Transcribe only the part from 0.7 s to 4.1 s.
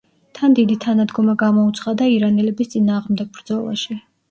თანადგომა გამოუცხადა ირანელების წინააღმდეგ ბრძოლაში.